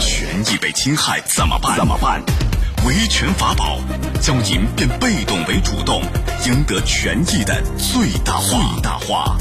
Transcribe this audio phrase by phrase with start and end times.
[0.00, 1.76] 权益被侵害怎么办？
[1.76, 2.22] 怎么办？
[2.86, 3.78] 维权法宝，
[4.20, 6.02] 将您变被动为主动，
[6.46, 8.74] 赢得权益的最大化。
[8.74, 9.38] 最大化。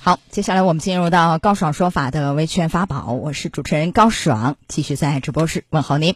[0.00, 6.14] 好，接下来我们进入到高爽说法的维权法宝，我是主持人高爽，继续在直播室问候您。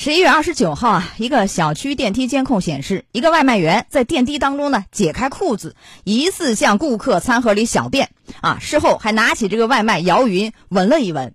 [0.00, 5.74] 十一月二十九号啊，一个小区电梯监控显示，一个外卖员在电梯当中呢解开裤子，
[6.04, 8.58] 疑似向顾客餐盒里小便啊。
[8.60, 11.34] 事后还拿起这个外卖摇匀闻了一闻。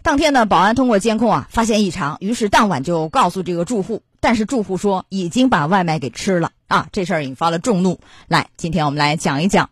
[0.00, 6.88] 当天呢，保安通过监控啊发现异常，于是当晚就告诉这个住户，但是住户说已经把外卖给吃了啊。
[6.90, 8.00] 这事儿引发了众怒。
[8.26, 9.68] 来，今天我们来讲一讲，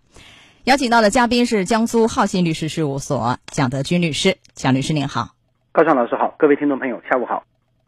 [0.64, 5.30] 邀请到的嘉宾是江苏浩信律师事务所蒋德军律师，蒋律师您好，
[5.72, 7.42] 高尚老师好，各位听众朋友下午好。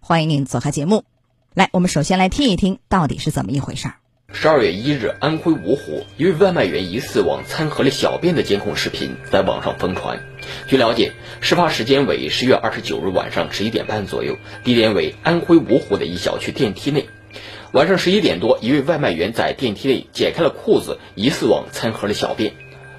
[0.09, 1.05] 欢迎您走开节目。
[1.53, 3.97] 来，我们首先来听一听到底是怎么一回事儿。
[4.33, 10.19] 十二月一日，安徽芜湖一位外卖员疑似往餐盒里小便的监控视频在网上疯传。
[10.67, 11.13] 据了解，
[11.43, 17.07] 事发时间为十月二十九日晚上十一点半左右，地点为安徽芜湖的一小区电梯内。
[17.73, 22.55] 晚上十一点多，一位外卖员在电梯内解开了裤子，疑似往餐盒里小便。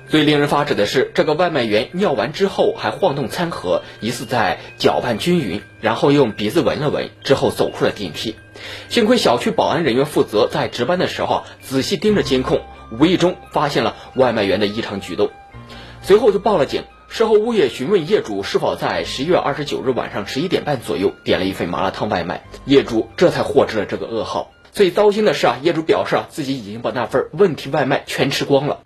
[0.10, 8.36] 最令人发指的是，这个外卖员尿完之后还晃动餐盒，疑似在搅拌均匀，然后用鼻子闻了闻，之后走出了电梯。
[8.90, 15.30] 幸亏小区保安人员负责在值班的时候仔细盯着监控，无意中发现了外卖员的异常举动，
[16.02, 16.86] 随后就报了警。
[17.08, 24.50] 事后物业询问业主是否在十一月二十九日晚上十一点半左右点了一份麻辣烫外卖，业主这才获知了这个噩耗。
[24.72, 28.80] 最糟心的是啊，业主表示啊自己已经把那份问题外卖全吃光了。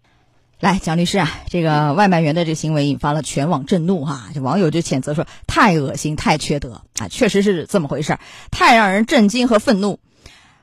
[0.59, 9.99] 来，蒋律师啊，这个外卖员的这行为引发了全网震怒哈，这网友就谴责说太恶心、太缺德啊，确实是这么回事儿，太让人震惊和愤怒。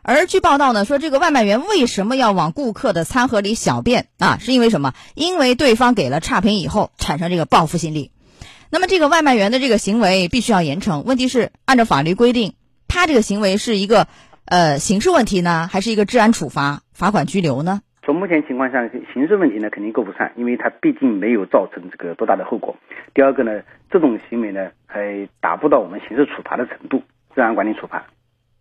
[0.02, 4.38] 而据报道呢，说这个外卖员为什么要往顾客的餐盒里小便啊？
[4.41, 4.94] 是因为什么？
[5.14, 8.11] 因为对方给了差评以后产生这个报复心理。
[8.70, 11.02] 那么这个外卖员的这个行为必须要严惩。
[11.02, 12.55] 问题是，按照法律规定，
[12.88, 14.08] 他这个行为是一个
[14.46, 17.83] 呃刑事问题呢，还是一个治安处罚、罚款拘留呢？
[18.05, 22.77] 从目前情况下，刑事问题呢肯定够不上，因为它毕竟没有造成这个多大的后果。
[23.14, 27.02] 第二个呢，这种行为呢还达不到我们刑事处罚的程度，
[27.34, 28.06] 治安管理处罚。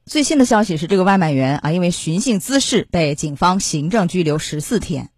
[0.05, 5.09] 最新的消息是，这个外卖员啊，因为寻衅滋事被警方行政拘留十四天，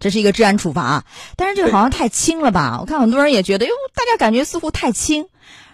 [0.00, 1.04] 这是一个治安处罚啊。
[1.36, 2.78] 但是这个好像太轻了吧？
[2.80, 5.28] 我看很多人也觉得，哟，大家感觉似乎太轻。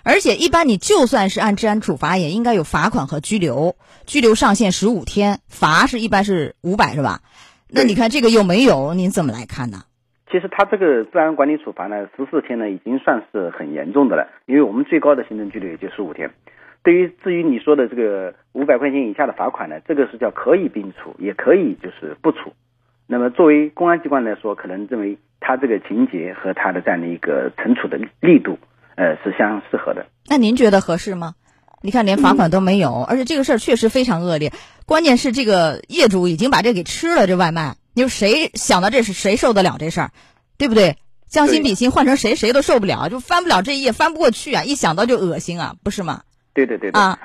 [0.05, 3.77] 而且一般你就算是按治安处罚，也应该有罚款和拘留，
[4.07, 7.21] 拘留上限十五天，罚是一般是五百，是吧？
[7.71, 9.79] 那你看这个又没有，您怎么来看呢？
[10.31, 16.31] 其实他这个治安管理处罚呢，十四天呢已经算是很严重的了，因为我们最高的行政拘留也就十五天。
[16.83, 22.53] 对于至于你说的这个五百块钱以下的罚款呢，这个是叫可以并处，也可以就是不处。
[23.07, 28.59] 那么作为公安机关来说，可能认为他这个情节和他的这样的一个惩处的力度，
[28.97, 30.07] 呃，是相适合的。
[30.29, 31.35] 那您觉得合适吗？
[31.81, 34.53] 你看，连罚款都没有，而且这个事儿确实非常恶劣。
[34.87, 40.11] 关键是这个业主已经把这给吃了，这外卖，你说谁想到这是谁受得了这事儿，
[40.57, 40.97] 对不对？
[41.29, 44.65] 将心比心，换成谁谁都受不了，就翻不了这一页，翻不过去啊！
[44.65, 46.23] 一想到就恶心啊，不是吗？
[46.55, 47.19] 对对对啊，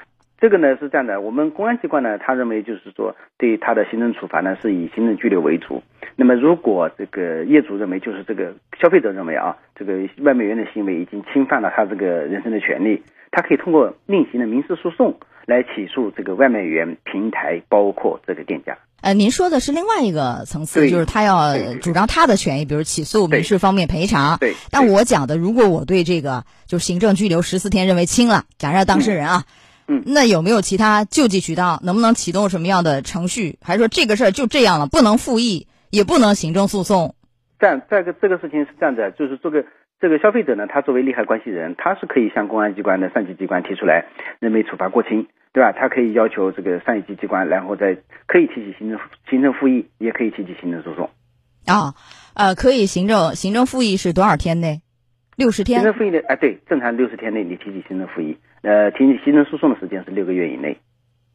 [0.44, 5.82] 这个呢是这样的，我们公安机关呢，他认为就是说，对他的行政处罚呢是以行政拘留为主。
[6.18, 13.02] 那么如果这个业主认为，就是这个消费者认为啊，这个外卖员的行为已经侵犯了他这个人身的权利。
[13.32, 18.78] 他可以通过另行的民事诉讼来起诉这个外卖员平台，包括这个店家。
[19.00, 24.38] 呃，您说的是另外一个层次，就是他要主张他的权益，比如起诉民事方面赔偿。
[24.40, 24.54] 对。
[24.72, 29.54] 但我讲的，如果我对这个就是行政拘留十四天认为轻了，假设当事人啊，嗯，
[30.06, 31.80] 那有没有其他救济渠道？
[31.84, 33.58] 能不能启动什么样的程序？
[33.62, 37.16] 还是说这个事儿就这样了，不能复议，也不能行政诉讼？
[37.60, 39.66] 这样，这个这个事情是这样的，就是这个。
[40.02, 44.04] 这个消费者呢，他作为利害关系人，他是可以向公安机关的上级机关提出来
[44.42, 45.72] 认为处罚过轻，对吧？
[45.72, 47.96] 他可以要求这个上一级机关，然后再
[48.28, 51.10] 可以提起行政行政复议，也可以提起行政诉讼。
[51.66, 51.96] 啊，
[52.34, 54.82] 呃，可以行政行政复议是多少天内？
[55.38, 55.80] 六十天。
[55.80, 60.80] 行政复议的，哎，对，正常六十天内你提起行政复议，呃，提起行政诉讼的时间是六个月以内。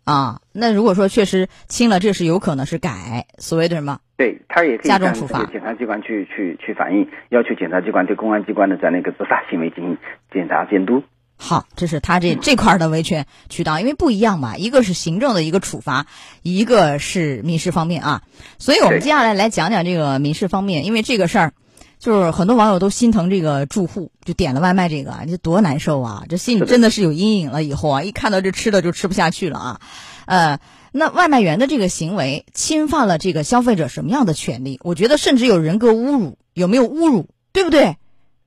[0.04, 4.00] 啊，那如果说确实轻了，这是有可能是改所谓的什么？
[4.16, 9.98] 对他也可以加重处罚，检察机关去去去反映，要求检察机关对公安机关的这样的一个执法行为进行
[10.32, 11.02] 检查监督。
[11.36, 16.06] 好，这是他这这块的维权渠道，因为不一样嘛，一个是行政的一个处罚，
[16.42, 18.22] 一个是民事方面啊。
[18.58, 21.52] 所以我们接下来来讲讲这个民事方面，因为这个事儿，
[21.98, 26.24] 就是很多网友都心疼这个住户，就点了外卖这个，这多难受啊！
[26.28, 29.80] 这心里真的是有阴影了，以后啊，一看到这吃的就吃不下去了啊，
[30.26, 30.58] 呃。
[30.90, 34.80] 那外卖员的这个行为侵犯了这个消费者什么样的权利？
[34.82, 37.28] 我觉得甚至有人格侮辱，有没有侮辱？
[37.52, 37.96] 对不对？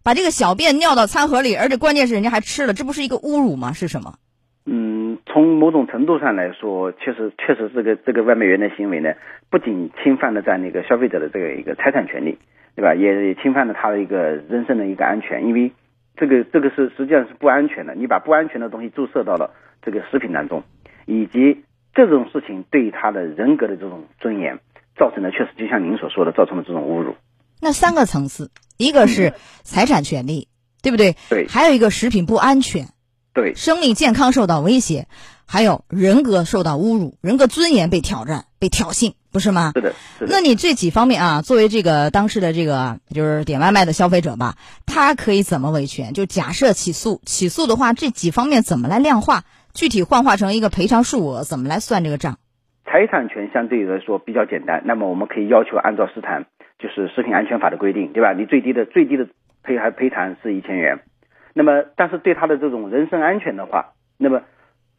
[0.03, 3.73] 把这个小便尿到餐盒里，而且关键是人家还吃了，这不是一个侮辱吗？
[3.73, 4.15] 是什么？
[4.65, 9.09] 嗯，从某种程度上来说，确实确实这个这个外卖员的行为呢，
[9.51, 12.39] 不仅侵犯了在那个消费者的这个一个财产权利，
[12.75, 12.95] 对吧？
[12.95, 14.17] 也也侵犯了他的一个
[14.49, 15.71] 人身的一个安全，因为
[16.15, 20.63] 这个这个是实际上是不安全的，你把不安全的东西注射到了这个食品当中，
[21.05, 21.63] 以及
[21.93, 24.59] 这种事情对他的人格的这种尊严
[24.97, 27.15] 造成的，确实就像您所说的，造成了这种侮辱。
[27.61, 29.33] 那三个层次，一个是
[29.63, 30.47] 财产权利，
[30.81, 31.15] 对不对？
[31.29, 32.87] 对，还有一个食品不安全。
[33.33, 35.07] 对，生命健康受到威胁，
[35.51, 39.73] 还有人格受到侮辱，人格尊严被挑战、被挑衅，不是吗？
[39.75, 40.31] 是的，是的。
[40.31, 44.55] 那你这几方面啊，作为这个当时的这个就是点外卖的消费者吧，
[44.85, 46.13] 他可以怎么维权？
[46.13, 49.43] 就假设起诉，起诉的话，这几方面怎么来量化？
[49.73, 52.37] 具体幻化成一个赔偿数额，怎么来算这个账？
[52.85, 56.45] 财产权相对来说比较简单，那么我们可以要求按照食产
[56.79, 58.31] 就是食品安全法的规定，对吧？
[58.31, 59.27] 你最低的最低的
[59.63, 61.01] 赔还赔偿是一千元。
[61.53, 64.41] 那么，但是对他的这种人身安全的话，那么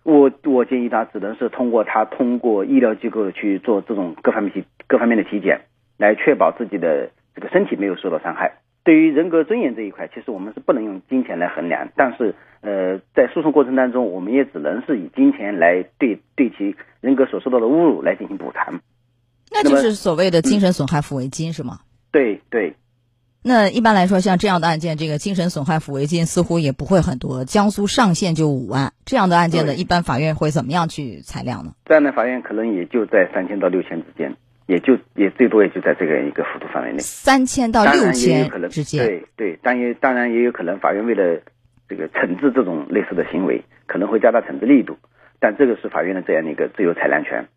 [0.05, 5.61] 我我建议他只能是通过他通过医疗机构去做这种各方面体各方面的体检，
[5.97, 8.59] 来确保自己的这个身体没有受到伤害。
[8.85, 18.81] 对于人格尊严这一块，其实我们是不能用金钱来衡量，但是呃，在诉讼过程当中，我们也只能是以金钱来对对其人格所受到的侮辱来进行补偿。
[19.53, 21.79] 那就是所谓的精神损害抚慰金是吗？
[22.11, 22.75] 对对。
[23.45, 27.45] 那一般来说，像这样的案件，这个精神损害抚慰金似乎也不会很多。
[27.45, 31.73] 江苏上限就五万，这样的案件呢，一般法院会怎么样去裁量呢？
[31.85, 34.37] 这样的法院可能也就在三千到六千之间，
[34.67, 36.99] 也就也最多也就在这个一个幅度范围内。
[37.01, 41.41] 三千到六千之间，对对，当然当然也有可能法院为了
[41.89, 44.97] 这个惩治这种类似的行为，可能会加大惩治力度，
[45.41, 47.49] 但这个是法院的这样的一个自由裁量权。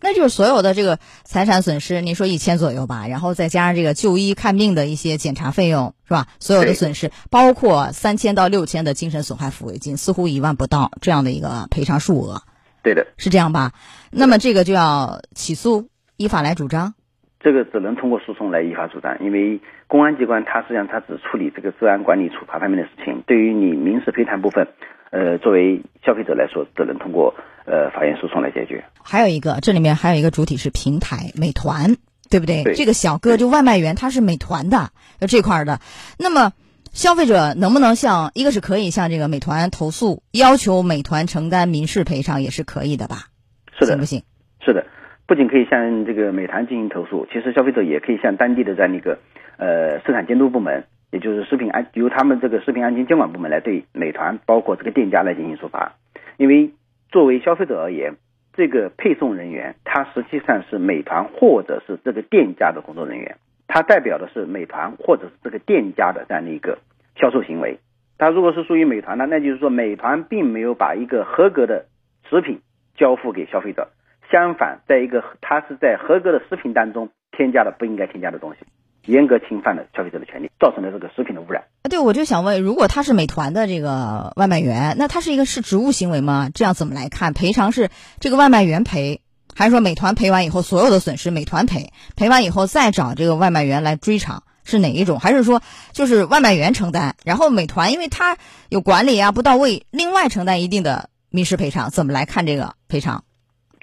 [0.00, 6.26] 那就是所有的这个财产损失，你说一千左右吧，然后再加上这个就医看病的一些检查费用，是吧？
[6.38, 12.42] 所有的损失，包括三千到六千的精神损害抚慰金，似乎一万不到这样的一个赔偿数额。
[12.82, 13.72] 对的，是这样吧？
[14.10, 16.94] 那么这个就要起诉，依法来主张。
[17.40, 24.68] 这个只能通过诉讼来依法主张，因为公安机关它实际上它只处理这个治安管理处罚方面的事情，对于你民事赔偿部分，
[25.10, 27.34] 呃，作为消费者来说，只能通过。
[27.68, 28.84] 呃，法院诉讼来解决。
[29.02, 31.96] 还有一个，这里面还有一个主体是平台美团，
[32.30, 32.62] 对不对？
[32.62, 32.74] 对。
[32.74, 34.90] 这个小哥就外卖员，他是美团的，
[35.26, 35.80] 这块的。
[36.16, 36.52] 那么，
[36.92, 43.30] 消费者能不能向一个是可以向这个美团投诉，要求美团承担民事赔偿也是可以的吧？
[43.76, 43.94] 是的。
[43.94, 44.22] 行不行？
[44.64, 44.86] 是的，
[45.26, 49.18] 不仅可以向这个美团进行投诉，其实消费者也可以向当地的在那个
[49.56, 55.92] 呃市场监督部门，也就是食品安由他们这个食品安全监管部门来对美团包括这个店家来进行处罚，
[56.36, 56.70] 因为。
[57.12, 58.16] 作为消费者而言，
[58.52, 63.36] 这个配送人员他实际上是美团或者是这个店家的工作人员，
[63.68, 66.78] 他代表的是美团或者是这个店家的这样的一个
[67.14, 67.78] 销售行为。
[68.18, 71.86] 他如果是属于美团的，那就是说美团并没有把一个合格的
[72.28, 72.60] 食品
[72.96, 73.88] 交付给消费者，
[74.30, 78.66] 相反，在一个他是在合格的食品当中添加了不应该添加的东西。
[79.06, 81.64] 严格侵犯了消费者的权利，造成了这个食品的污染。
[81.88, 86.50] 对，我就想问，如果他是美团的这个外卖员，那他是一个是职务行为吗？
[86.52, 87.32] 这样怎么来看？
[87.32, 87.88] 赔偿是
[88.20, 89.20] 这个外卖员赔，
[89.54, 91.92] 还是说美团赔完以后所有的损失美团赔？
[92.16, 95.20] 赔完以后再找这个外卖员来追偿，是哪一种？
[95.20, 95.62] 还是说
[95.92, 98.36] 就是外卖员承担，然后美团因为他
[98.68, 101.90] 有管理啊不到位，另外承担一定的民事赔偿？
[101.90, 103.22] 怎么来看这个赔偿？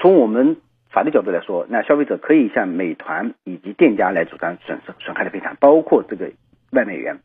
[0.02, 0.58] 从我们。
[0.94, 6.32] 法律角度来说，那消费者可以向美团以及店家来主张损失损害的赔偿，包括这个
[6.72, 7.20] 外卖员。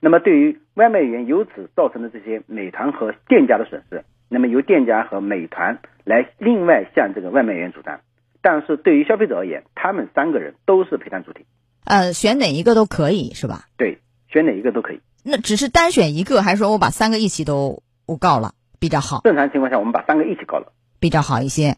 [0.00, 8.00] 那么对于外卖员由此造成的这些美团和店家的损失，那么由店家和美团来另外向这个外卖员主张。
[8.40, 11.44] 但是对于消费者而言，他们三个人都是赔偿主体。
[11.84, 13.64] 呃，选哪一个都可以是吧？
[13.76, 13.98] 对，
[14.28, 15.00] 选哪一个都可以。
[15.24, 19.22] 那只是单选一个，还是说我把三个一起都我告了比较好？
[19.24, 21.76] 正常情况下，我们把三个一起告了比较好一些。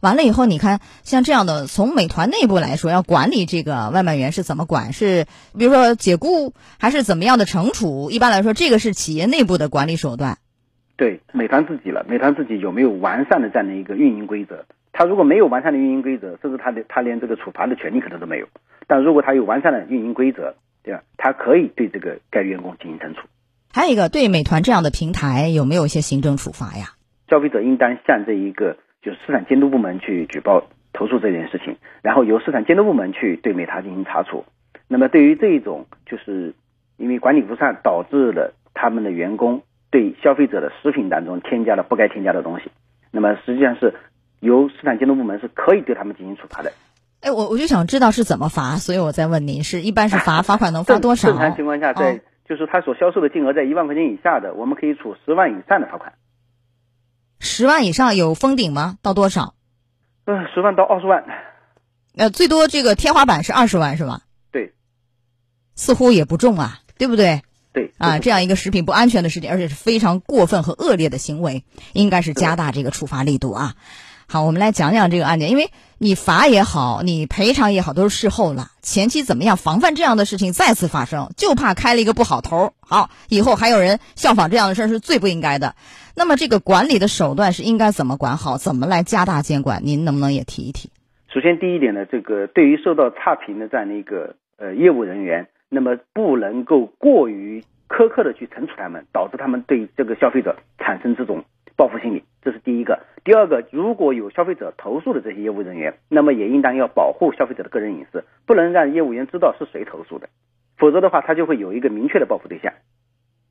[0.00, 0.08] 对。
[0.08, 4.92] 完了以后，你看像这样的，从美团内部来说，要管理这个外卖员是怎么管？
[4.92, 5.24] 是
[5.58, 8.10] 比如说解雇，还是怎么样的惩处？
[8.10, 10.38] 一般来说，这个是企业内部的管理手段。
[10.96, 14.64] 对，美团自己了，美团自己有没有完善的这样的一个运营规则？
[14.92, 18.46] 他如果没有完善的运营规则，甚至他的他连这个处罚的权利可能都没有。
[18.86, 21.02] 但如果他有完善的运营规则，对吧？
[21.16, 23.26] 他可以对这个该员工进行惩处。
[23.72, 26.92] 还有一个，对美团这样的平台有没有一些行政处罚呀？
[27.28, 28.76] 消费者应当向这一个。
[29.06, 34.44] 就是市场监督部门去举报投诉这件事情，然后由市场监督部门去对美茶进行查处。
[34.88, 36.54] 那么对于这一种，就是
[36.96, 42.68] 因为管理不善导致了他们的员工对消费者的食品当中添加了不该添加的东西，
[43.12, 43.94] 那么实际上是
[44.40, 46.72] 由市场监督部门是可以对他们进行处罚的。
[47.20, 51.28] 哎，我我就想知道是怎么罚，所以我在问您，是一般是罚罚款能罚 多少？
[51.28, 56.12] 正常情况下，在就是他所销售的金额在一万块钱以下的，我们可以处十万以上的罚款。
[57.38, 58.98] 十万以上有封顶吗？
[59.02, 59.54] 到多少？
[60.24, 61.24] 嗯，十万到二十万。
[62.16, 64.22] 呃，最多这个天花板是二十万是吧？
[64.50, 64.72] 对。
[65.74, 67.42] 似乎也不重啊，对不对？
[67.72, 67.92] 对。
[67.98, 73.74] 啊，这样一个食品不安全的事情，而且是非常过分和恶劣的行为，应该是加大这个处罚力度啊。
[74.26, 78.70] 好，我们来讲讲这个案件，因为你罚也好，你赔偿也好，都是事后了。
[78.82, 81.30] 前期怎么样防范这样的事情再次发生？
[81.38, 82.74] 就怕开了一个不好头。
[82.80, 85.74] 好，以后还有人效仿这样的事儿是最不应该的。
[86.14, 88.58] 那么这个管理的手段是应该怎么管好？
[88.58, 89.80] 怎么来加大监管？
[89.84, 90.90] 您能不能也提一提？
[91.32, 101.44] 首先，第一点呢，这个对于受到差评的这样的一个呃业务人员，那么不能够过于苛刻的去惩处他们，导致他们对这个消费者产生这种。
[101.76, 103.00] 报复心理，这是第一个。
[103.22, 110.28] 第二个，如果有消费者投诉的这些业务人员，那么也应当要保护消费者的个人隐私，不能让业务员知道是谁投诉的，
[110.78, 112.72] 否则的话，他就会有一个明确的报复对象。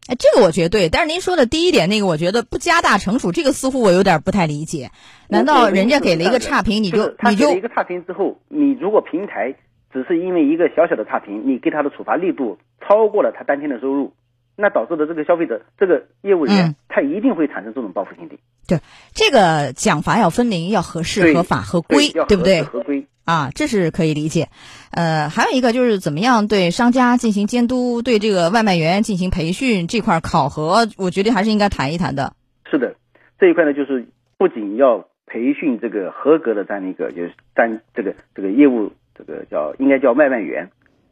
[0.07, 4.91] 哎，这个我觉得对，但是您说的第一点那个，我觉得不加大惩处，这个似乎我有点不太理解。
[5.29, 9.55] 难道人家给了一个差评，你就你就一个差评之后，你如果平台
[9.91, 14.13] 只是因为一个小小的差评，你给他的处罚力度超过了他当天的收入？
[14.57, 18.39] 那导致的这个消费者，这个业务人员，他一定会产生这种报复心理。
[18.65, 18.79] 对，
[19.13, 22.63] 这个奖罚要分明，要合适、合法、合规，对不对？
[22.63, 24.47] 合规啊，这是可以理解。
[24.91, 32.31] 呃，还有一个就是怎么样对商家进行监督，对这个外卖员进行培训这块考核，我觉得还是应该谈一谈的。
[32.71, 32.95] 是的，
[33.37, 40.69] 这一块呢，就是不仅要培训这个合格的这样的一个，就是单这个这个业务，这个叫应该叫外卖员，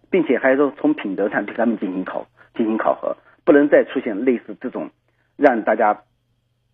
[0.09, 2.25] 并且还说从品德上对他们进行考
[2.55, 3.17] 进行考核。
[3.45, 4.89] 不能再出现类似这种
[5.43, 6.03] 让大家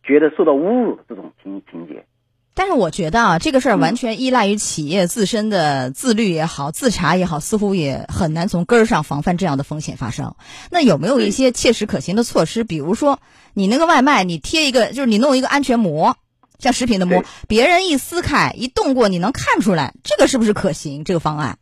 [0.04, 2.06] 觉得受到侮辱的这种情情节。
[2.54, 10.36] 但是我觉得啊，这个事儿完全依赖于企业自身的自律也好、自查也好，似乎也很难从根儿上防范这样的风险发生。
[10.70, 12.64] 那有没有一些切实可行的措施？
[12.64, 13.20] 比如说，
[13.54, 16.18] 你那个外卖，你贴一个，就是你弄一个安全膜，
[16.60, 21.04] 像食品的膜，别人一撕开、一动过，你能看出来，这个是不是可行？
[21.06, 21.58] 这个方案？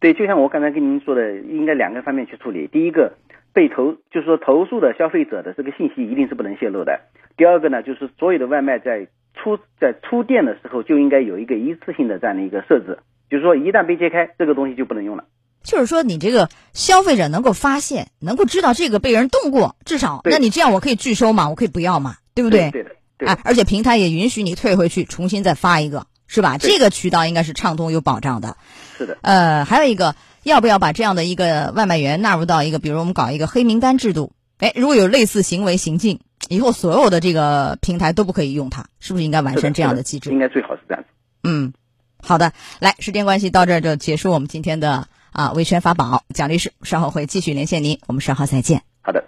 [0.00, 2.68] 对，就像我刚才跟您说的，应该两个方面去处理。
[2.68, 3.12] 第一个。
[3.52, 7.00] 被投就是说投诉的消费者的这个信息一定是不能泄露的。
[7.36, 12.98] 第二个呢，就是所有的外卖在出在出店的时候就应该有一个一次性的这样的一个设置，
[13.30, 15.24] 就是说一旦被揭开，这个东西就不能用了。
[15.62, 22.70] 就是说你这个消费者能够发现，能够知道这个被人动过，至少那你这样我可以拒收嘛，我可以不要嘛，对不对？
[22.70, 23.28] 对的，对。
[23.44, 26.58] 而且平台也允许你退回去，重新再发一个，是吧？
[26.58, 28.56] 这个渠道应该是畅通有保障的。
[28.96, 29.18] 是的。
[29.22, 30.14] 呃，还有一个。
[30.48, 34.32] 要不要把这样的一个外卖员纳入到一个，比如我们搞一个黑名单制度？
[34.58, 40.30] 哎，如果有类似行为行径，以后所有的这个平台都不可以用它，是不是应该完善这样的机制？
[40.30, 41.08] 应该最好是这样子。
[41.44, 41.72] 嗯，
[42.20, 48.82] 好的，来，时间关系到这儿就结束我们今天的啊维权法宝，蒋律师稍后会继续连线您，我们稍后再见。
[49.00, 49.22] 好的。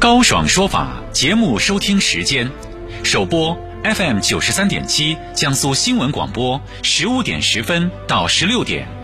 [0.00, 2.50] 高爽说法节目收听时间，
[3.04, 9.03] 首播 FM 九十三点七江苏新闻广播十五点十分到十六点。